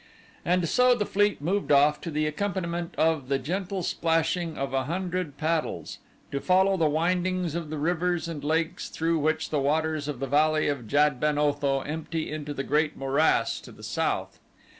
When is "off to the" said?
1.71-2.25